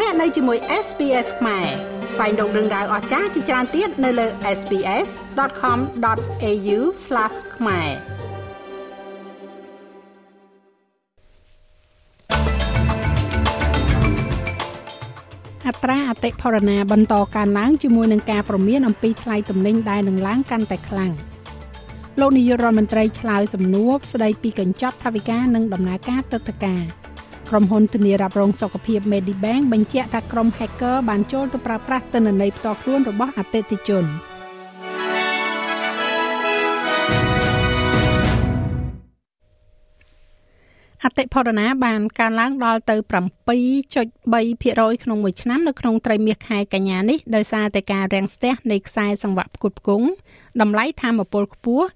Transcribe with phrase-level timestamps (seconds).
[0.00, 1.66] លោកអ្នកនៅជាមួយ SPS ខ្មែរ
[2.12, 4.26] ស្វែងរកដឹងដៅអស្ចារ្យជាច្រើនទៀតនៅលើ
[4.58, 6.78] SPS.com.au/
[7.56, 7.90] ខ្មែរ
[15.66, 21.12] អត្រាអតិផរណាបន្តកើនឡើងជាមួយនឹងការប្រមានអំពីថ្លៃទំនិញដែលនឹងឡើងកាន់តែខ្លាំង
[22.20, 26.84] លោកនាយករដ្ឋមន្ត្រីឆ្លើយសំណួរស្ដីពីកញ្ចប់ថវិកានិងដំណើរការទឹកតការ
[27.50, 34.04] ក្រុមហ៊ុនធានារ៉ាប់រងសុខភាព Medibank បញ្ជាក់ថាក្រុម hacker បានចូលទៅប្រើប្រាស់ទិន្នន័យផ្ទាល់ខ្លួនរបស់អតិថិជន
[41.06, 50.06] អតិផរណាបានកើនឡើងដល់ទៅ7.3%ក្នុងមួយឆ្នាំនៅក្នុងត្រីមាសខែកញ្ញានេះដោយសារតែការរាំងស្ទះនៃខ្សែសង្វាក់ផ្គត់ផ្គង់
[50.60, 51.86] តម្លៃធម្មពលខ្ពស់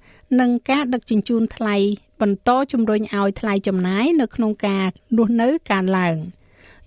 [0.40, 1.76] និងការដឹកជញ្ជូនថ្លៃ
[2.20, 6.16] បន្តជំរុញឲ្យថ្លៃចំណាយនៅក្នុងការរស់នៅកើនឡើង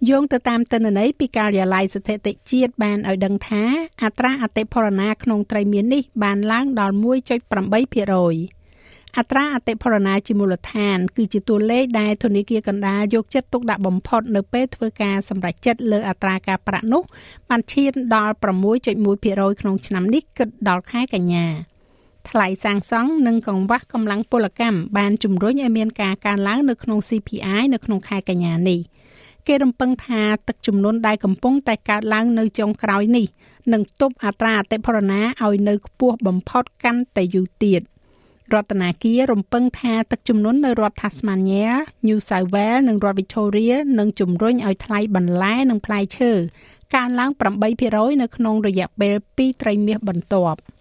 [0.10, 3.64] យោងទៅតាមទិន្នន័យពីការិយាល័យស្ថិតិជាតិបានឲ្យដឹងថា
[4.04, 8.61] អត្រាអតិផរណាក្នុងត្រីមាននេះបានឡើងដល់1.8%
[9.18, 17.04] អត្រាអតិផរណាជាមូលដ្ឋាន គឺជាតួលេខដែលធនាគារកណ្ដាលយកចិត្តទុកដាក់បំផុតនៅពេលធ្វើការសម្រេចចិត្តលើអត្រាការប្រាក់នោះ
[17.50, 18.34] បានឈានដល់
[18.98, 21.46] 6.1%ក្នុងឆ្នាំនេះគិតដល់ខែកញ្ញា
[22.30, 28.80] ថ្លៃសាងសង់និងកង្វះកម្លាំងពលកម្មបានជំរុញឲ្យមានការកើនឡើងនៅក្នុង CPI នៅក្នុងខែកញ្ញានេះ
[29.48, 33.26] គេរំពឹងថាទឹកជំនន់ដែលកំពុងតែកើតឡើងនៅចុងក្រោយនេះ
[33.74, 37.82] នឹងទប់អត្រាអតិផរណាឲ្យនៅខ្ពស់បំផុតកាន់តែយូរទៀត
[38.54, 41.70] រដ្ឋាភិបាលរំពឹងថាទឹកជំនន់នៅរដ្ឋ Tasmania,
[42.08, 46.32] New South Wales និងរដ្ឋ Victoria នឹងជំរុញឲ្យថ្លៃបន្លែនិងផ្លែឈើ
[46.96, 47.32] កើនឡើង
[47.76, 50.60] 8%នៅក្នុងរយៈពេល2ត្រីមាសបន្ទាប់។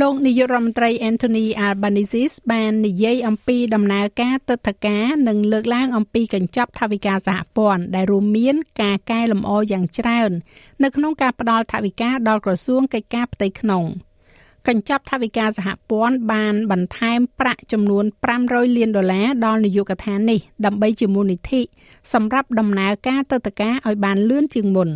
[0.00, 10.30] លោកនាយករដ្ឋមន្ត្រី Anthony Albanese បាននិយាយអំពីដំណើរការទឹកធការនិងលើកឡើងអំពីកញ្ចប់ថវិកាសហព័ន្ធដែលរួមមានការកែលម្អយ៉ាងច្រើន
[10.82, 13.84] នៅក្នុងការផ្តល់ថវិកាដល់ក្រសួងកិច្ចការផ្ទៃក្នុង
[14.68, 18.04] កញ្ចប់ថវិកាសហព័ន្ធបានបន្ថែមប្រាក់ចំនួន
[18.40, 21.60] 500លានដុល្លារដល់នាយកដ្ឋាននេះដើម្បីជាមូលនិធិ
[22.12, 24.90] សម្រាប់ដំណើរការទឹកធការឲ្យបានលឿនជាងមុន។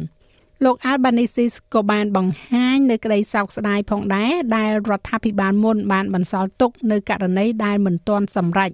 [0.65, 8.71] លោក Albanese ក៏បានបង្ហាញនៅក្តីសោកស្ដាយផងដែរដែលរដ្ឋាភិបាលមុនបានបន្សល់ទុកនៅករណីដែលមិនទាន់សម្រេច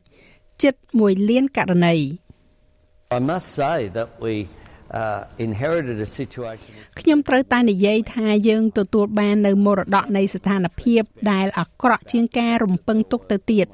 [0.62, 1.94] ជិត1លានករណី
[3.19, 4.64] I must say that we uh,
[5.47, 13.66] inherited a situation ខ្ញុំត្រូវតែនិយាយថាយើងទទួលបាននៅមរតកនៃស្ថានភាពដែលអាក្រក់ជាងការរំពឹងទុកទៅទៀត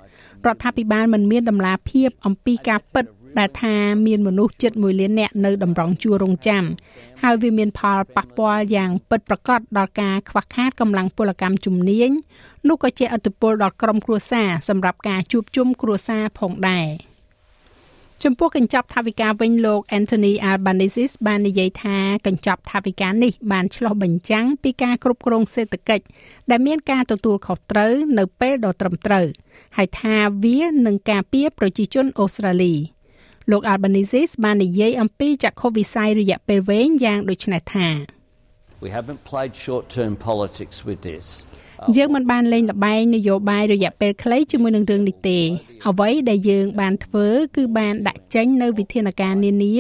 [0.46, 3.04] រដ្ឋាភិបាលមិនមានដំណាភាពអំពីការពិត
[3.38, 3.74] ដែលថា
[4.06, 6.64] មានមនុស្សជិត1លាននាក់នៅតម្រង់ជួររងចាំ
[7.22, 12.10] ហើយវាមានផលប៉ះពាល់យ៉ាងពិតប្រាកដដល់ការខ្វះខាតកម្លាំងពលកម្មជំនាញ
[12.68, 17.09] នោះក៏ជាឥទ្ធិពលដល់ក្រុមគ្រួសារសម្រាប់ការជួបជុំគ្រួសារផងដែរ
[18.24, 26.04] ចំពោះកញ្ចប់ថវិកាវិញលោក Anthony Albanese បាននិយាយថាកញ្ចប់ថវិកានេះបានឆ្លុះបញ្ចាំងពីការគ្រប់គ្រងសេដ្ឋកិច្ច
[26.50, 29.26] ដែលមានការទទួលខុសត្រូវនៅពេលដ៏ត្រឹមត្រូវ
[29.76, 32.74] ហើយថាវានឹងការពារប្រជាជនអូស្ត្រាលី។
[33.50, 37.88] លោក Albanese បាននិយាយអំពីចក្ខុវិស័យរយៈពេលវែងយ៉ាងដូចនេះថា
[38.84, 41.26] We haven't played short-term politics with this.
[41.96, 45.38] យើងមិនបានលេងល្បែងនយោបាយរយៈពេលខ្លីជាមួយនឹងរឿងនេះទេ
[45.88, 47.26] អ្វីដែលយើងបានធ្វើ
[47.56, 49.76] គឺបានដាក់ចេញនៅវិធានការនានា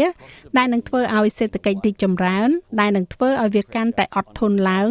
[0.56, 2.48] ដែលនឹងធ្វើឲ្យសេដ្ឋកិច្ចរីកចម្រើន
[2.80, 4.88] ដែលនឹងធ្វើឲ្យវាកាន់តែអត់ធន់ឡើង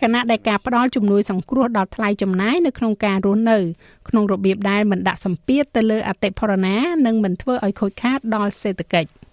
[0.00, 3.58] ខណៈដែលការផ្ដល់ជំនួយសង្គ្រោះដល់ថ្លៃចំណាយនៅក្នុងការរស់នៅ
[4.08, 6.76] ក្នុងរបៀបដែលមិនដាក់សម្ពាធទៅលើអតិផរណា
[7.06, 9.23] និងមិនធ្វើឲ្យខូចខាតដល់សេដ្ឋកិច្ច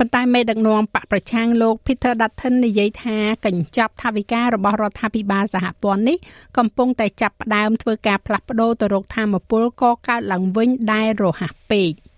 [0.00, 3.16] ប៉ុន្តែមេដឹកនាំបកប្រឆាំងលោក Peter Dutton និយាយថា
[3.46, 6.16] កញ្ចប់ថវិការបស់រដ្ឋាភិបាលសហព័ន្ធនេះ
[6.56, 11.92] កំពុងតែចាប់ផ្ដើមធ្វើការផ្លាស់ប្ដូរទៅរកធម្មពលកកើតឡើងវិញដែលរហ័សពេក។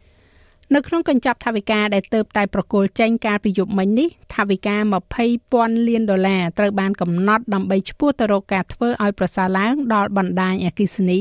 [0.74, 4.76] នៅក្នុងកញ្ចប់ថវិកាដែលទៅតែប្រគល់ចេញកាលពីយប់មិញនេះថវិកា
[5.32, 11.20] 20,000លានដុល្លារត្រូវបានកំណត់ដើម្បីឈ្មោះទៅរកការធ្វើឲ្យប្រសើរឡើងដល់បណ្ដាញអគិសនី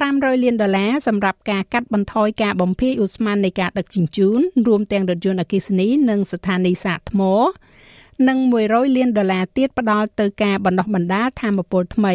[0.00, 7.22] 500លានដុល្លារសម្រាប់ការកាត់បន្ថយការបំភាយឧស្ម័ននៃការដឹកជញ្ជូនរួមទាំងរថយន្តអគិសនីនិងស្ថានីយសាកថ្ម
[8.28, 12.14] និង100លានដុល្លារទៀតផ្ដល់ទៅការបណ្ដុះបណ្ដាលធម្មពលថ្មី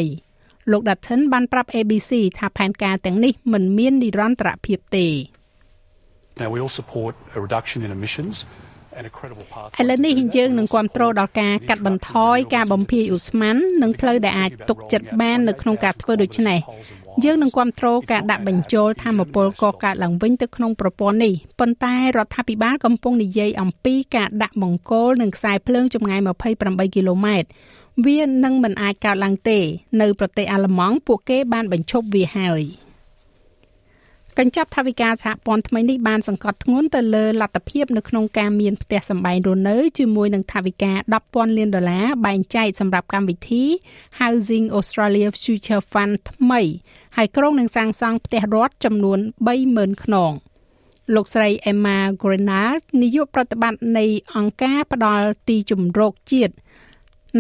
[0.72, 5.08] លោក Dutton បានប្រាប់ ABC ថាផែនការទាំងនេះមិនមាននិរន្តរភាពទេ
[6.42, 8.36] Now we all support a reduction in emissions
[9.00, 16.60] ឥឡូវនេះយើងនឹងគ្រប់គ្រងដល់ការកាត់បន្ថយការបំភាយឧស្ម័ននិងផ្លូវដែលអាចទុកចិត្តបាននៅក្នុងការធ្វើដូច្នេះ
[17.24, 26.20] យើងនឹងគ្រប់គ្រងការដាក់បញ្ចូលធម្មពលកកើតឡើងវិញទៅក្នុងប្រព័ន្ធនេះប៉ុន្តែរដ្ឋាភិបាលកំពុងនិយាយអំពីការដាក់បង្គោលនិងខ្សែភ្លើងចម្ងាយ
[26.58, 27.48] 28គីឡូម៉ែត្រ
[28.06, 29.60] វានឹងមិនអាចកើតឡើងទេ
[30.02, 32.64] នៅប្រទេសអាល្លឺម៉ង់ពួកគេបានបញ្ឈប់វាហើយ។
[34.40, 40.92] កញ្ចប់ថវិកាសហព័ន្ធថ្មីនេះបានសង្កត់ធ្ងន់ទៅលើលទ្ធភាពនៅក្នុងការមានផ្ទះសម្បែងរស់នៅជាមួយនឹងថវិកា
[41.26, 43.64] 10,000លានដុល្លារបែងចែកសម្រាប់កម្មវិធី
[44.20, 46.62] Housing Australia Future Fund ថ្មី
[47.17, 49.19] ហើយក្រុងនឹងសាងសង់ផ្ទះរដ្ឋចំនួន
[49.61, 50.33] 30,000ខ្នង
[51.15, 54.05] លោកស្រី Emma Grenard នាយកប្រតិបត្តិនៃ
[54.37, 56.55] អង្គការផ្ដល់ទីជម្រកជាតិ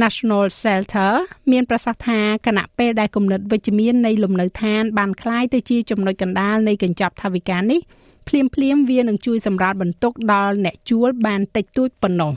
[0.03, 1.13] National Shelter
[1.51, 7.81] មានប្រសាសន៍ថាគណៈពេលដែលគំនិតវិជ្ជមាននៃលំនៅឋានបានคล้ายទៅជាចំណុចកណ្ដាលនៃកញ្ចប់ថវិកានេះ
[8.29, 12.33] ភ្លាមភ្លាមវានឹងជួយសម្រាលបន្ទុកដល់អ្នកជួលបានតិចតួចប៉ុណ្ណោះ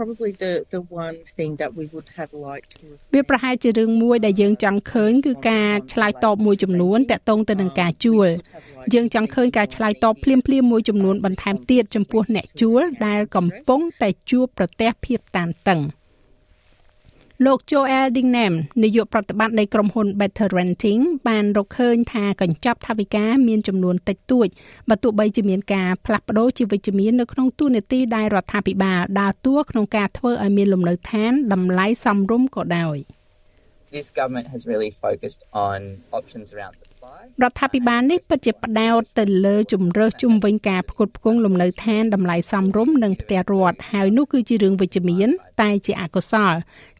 [0.00, 8.28] probably the the one thing that we would have liked to វាប្រហែលជារឿងមួយដែលយើងចង់ឃើញគឺការឆ្លើយតបមួយចំនួនតាក់ទងទៅនឹងការជួល
[8.94, 15.80] យើងចង់ឃើញការឆ្លើយតបភ្លាមភ្លាមមួយចំនួនបន្ថែមទៀតចំពោះអ្នកជួលដែលកំពុងតែជួបប្រទះភាពតានតឹង។
[17.46, 24.48] លោក Joel Dingham នាយកប្រតិបត្តិនៃក្រុមហ៊ុន Better Renting បានរកឃើញថាកញ្ចប់ថវិកាមានចំនួនតិចតួច
[24.88, 32.98] បើទោះបីជាមានការផ្លាស់ប្ដូរជាវិជ្ជមាននៅក្នុងទូនាទីដែលរដ្ឋាភិបាលដើរតួក្នុងការធ្វើឲ្យមានលំនៅឋានតម្លៃសមរម្យក៏ដោយ។
[33.96, 35.78] this government has really focused on
[36.18, 45.28] options around supply រដ្ឋាភិបាលនេះពិតជាផ្ដោតទៅលើជំរើសជំវិញការផ្គត់ផ្គង់លំនៅឋានតម្លៃសមរម្យនិងផ្ទះរដ្ឋហើយនោះគឺជារឿងវិជ្ជមាន
[45.62, 46.54] តែជាអកុសល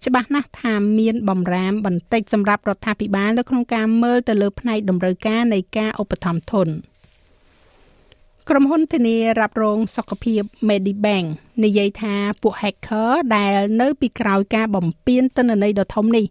[0.05, 6.69] ច្បាស់ណាស់ថាមានបំរាមបន្តិចសម្រាប់រដ្ឋាភិបាលនៅក្នុងការមើលទៅលើផ្នែកតម្រូវការនៃការឧបត្ថម្ភធន
[8.49, 11.27] ក្រុមហ៊ុនធានារ៉ាប់រងសុខភាព Medibank
[11.65, 16.27] និយាយថាពួក hacker ដែលនៅពីក្រោយការបំពានទិន្នន័យដ៏ធំនេះ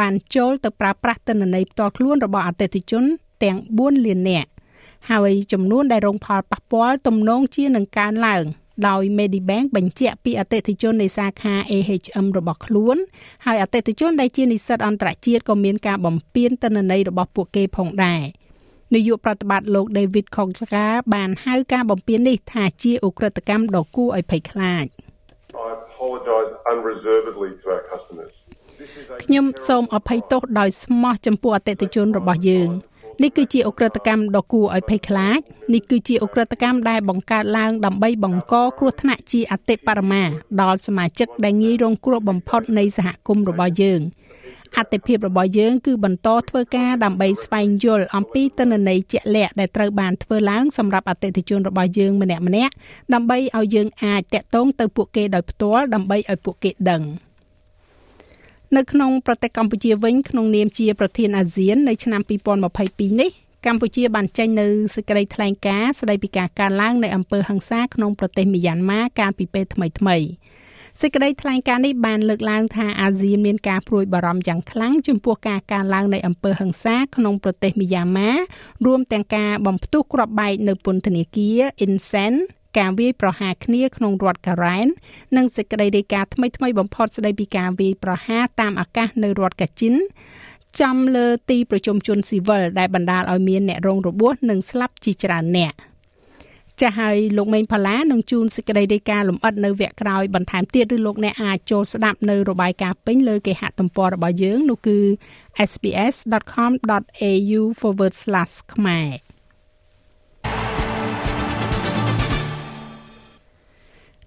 [0.00, 3.04] បានចូលទៅប្រើប្រាស់ទិន្នន័យផ្ទាល់ខ្លួនរបស់អតិថិជន
[3.42, 4.48] ទាំង4លាននាក់
[5.10, 8.44] ហើយចំនួនដែលរងផលប៉ះពាល់ទំនងជានឹងកើនឡើង
[8.88, 12.96] ដោយ Medibank បញ្ជាក់ពីអតិថិជននៃសាខា AHM របស់ខ្លួន
[13.46, 18.22] ហើយអតិថិជនដែលជានិស្សិតអន្តរជាតិក៏មានការបំពានទិន្នន័យរបស់ពួកគេផងដែរ
[18.94, 24.86] នាយកប្រតិបត្តិលោក David Kongska បានហៅការបំពាននេះថាជាអ ுக ្រិតកម្មដ៏គួរឲ្យភ័យខ្លាច
[25.66, 28.37] I apologize unreservedly to our customers
[29.22, 32.70] ខ្ញុំសូមអភ័យទោសដោយស្មោះចំពោះអតិថិជនរបស់យើង
[33.22, 35.40] នេះគឺជាអ ுக ្រិតកម្មដ៏គួរឲ្យភ័យខ្លាច
[35.74, 40.22] នេះគឺជាអ ுக ្រិតកម្មដែលបង្កើតឡើងដើម្បីបង្កគ្រោះថ្នាក់ជាអតិបរមា
[40.60, 44.00] ដល់សមាជិកដែលងាយរងគ្រោះបំផុតនៃសហគមន៍របស់យើង
[44.78, 52.44] អតិភិបរបស់យើងគឺបន្តធ្វើការដើម្បីស្វែងយល់អំពីទិន្នន័យជាក់លាក់ដែលត្រូវបានធ្វើឡើងសម្រាប់អតិថិជនរបស់យើងម្នាក់ៗ
[53.14, 57.02] ដើម្បីឲ្យយើងអាចតាក់ទងទៅពួកគេដោយផ្ទាល់ដើម្បីឲ្យពួកគេដឹង។
[58.76, 62.20] នៅក្នុងប្រទេសកម្ពុជាវិញក្នុងនាមជាប្រធានអាស៊ាននៅឆ្នាំ
[62.70, 63.30] 2022នេះ
[63.66, 70.16] កម្ពុជាបានចេញនៅសេចក្តីថ្លែងការណ៍ស្តីពីការកើនឡើងនៃអំពើហិង្សាក្នុងប្រទេសមីយ៉ាន់ម៉ាកាលពីពេលថ្មីថ្មី
[71.00, 78.30] សេចក្តីថ្លែងការណ៍នេះបានលើកឡើងថាអាស៊ានមានការព្រួយបារម្ភយ៉ាងខ្លាំងចំពោះការកើនឡើងនៃអំពើហិង្សាក្នុងប្រទេសមីយ៉ាន់ម៉ា
[78.86, 82.34] រួមទាំងការបំផ្ទុះគ្រាប់បែកនៅពន្ធនាគារ Insen
[82.78, 84.86] ការវាយប្រហារគ្នាក្នុងរដ្ឋការ៉ែន
[85.36, 89.94] និងសេចក្តីរាយការណ៍ថ្មីៗបំផុតស្តីពីការវាយប្រហារតាមអាកាសនៅរដ្ឋកាជិន
[90.80, 95.74] ចំលើទីប្រជុំជនស៊ីវិលដែលបណ្ដាលឲ្យមានអ្នករងរបួសនិងស្លាប់ជាច្រើនអ្នក
[96.80, 104.98] ចាស់ហើយលោកមេងផាឡានឹងជួនសេចក្តីរាយការណ៍លម្អិតនៅវគ្គក្រោយបន្ថែមទៀតឬលោកអ្នកអាចចូលស្ដាប់នៅរបាយការណ៍ពេញលើគេហទំព័ររបស់យើងនោះគឺ
[105.70, 107.60] sbs.com.au/
[108.74, 109.08] ខ្មែរ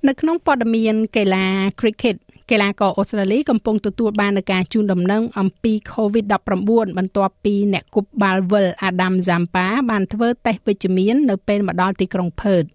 [0.07, 1.45] នៅក្នុងព័ត៌មានកីឡា
[1.79, 2.17] Cricket
[2.51, 12.67] កីឡាករអូស្ត្រាលីកំពុងទទួលបាននូវការជូនដំណឹងអំពី COVID-19 បន្ទាប់ពីអ្នកគប់បាល់វិល Adam Zampa បានធ្វើតេស្តវិជ្ជមាននៅពេលមកដល់ទីក្រុង Perth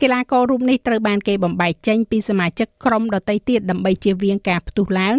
[0.00, 5.16] កីឡាកររូបនេះត្រូវបានគេបំបែកចេញពីសមាជិកក្រុមដទៃទៀតដើម្បីជៀសវាងការផ្ទុះឡើង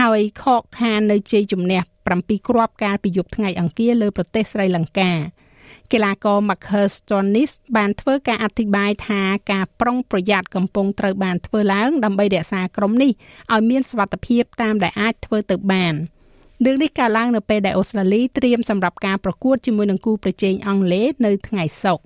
[0.00, 1.80] ហើយខកខាននៅជ័យជំនះ
[2.14, 5.12] 7គ្រាប់កាលពីយប់ថ្ងៃអង្គារលើប្រទេសស្រីលង្កា។
[5.92, 9.20] កីឡាករ Marcus Stoinis បានធ្វើការអធិប្បាយថា
[9.52, 13.10] ការប្រុងប្រយ័ត្នកំពុងត្រូវបានធ្វើឡើងដើម្បីរក្សាក្រុមនេះ
[13.54, 15.94] ឲ្យមានសុវត្ថិភាពតាមដែលអាចធ្វើទៅបាន
[16.64, 22.04] រឿងនេះកើតឡើងនៅពេលដែលអូស្ត្រាលីត្រៀមសម្រាប់ការប្រកួតជាមួយនឹងគូប្រជែងអង់គ្លេសនៅថ្ងៃសុក្រ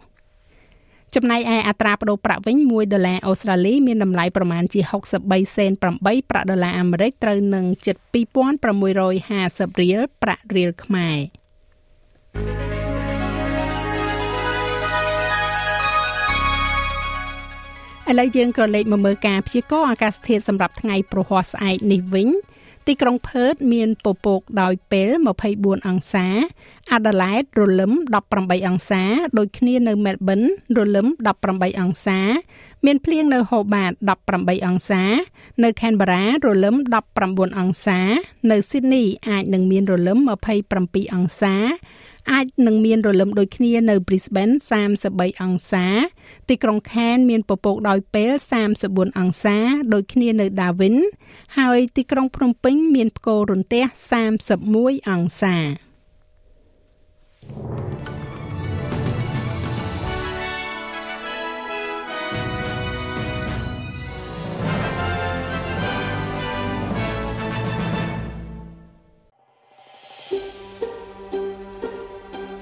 [1.14, 4.80] ចំណែកឯអត្រាប្តូរប្រាក់វិញ1ដុល្លារអូស្ត្រាលីមានតម្លៃប្រមាណជា
[5.18, 5.82] 63សេន8
[6.30, 11.18] ប្រាក់ដុល្លារអាមេរិកត្រូវនឹងជិត2650រៀលប្រាក់រៀលខ្មែរ
[18.10, 22.28] ឥឡូវយើងក៏លេខមកមើលការព្យាករណ៍អាកាសធាតុសម្រាប់ថ្ងៃប្រហ័សស្អែកនេះវិញ
[22.86, 25.10] ទីក្រុងផឺតមានពពកដោយពេល
[25.48, 26.26] 24អង្សា
[26.92, 27.92] អាដាលេដរលឹម
[28.30, 29.02] 18អង្សា
[29.38, 30.40] ដូចគ្នានៅមែលប៊ន
[30.78, 31.06] រលឹម
[31.44, 32.18] 18អង្សា
[32.86, 33.92] មានភ្លៀងនៅហូបាត
[34.28, 35.02] 18អង្សា
[35.64, 36.76] នៅខេនបារ៉ារលឹម
[37.16, 38.00] 19អង្សា
[38.50, 40.18] នៅស៊ីដនីអាចនឹងមានរលឹម
[40.66, 41.54] 27អង្សា
[42.32, 44.54] អាចនឹងមានរលឹមដូចគ្នានៅ Brisbane
[44.98, 45.86] 33អង្សា
[46.48, 48.30] ទីក្រុង Cairns មានពពកដោយពេល
[48.74, 49.56] 34អង្សា
[49.92, 50.96] ដូចគ្នានៅ Darwin
[51.58, 53.84] ហើយទីក្រុងភ្នំពេញ មានផ្គររន្ទះ
[54.46, 55.56] 31អង្សា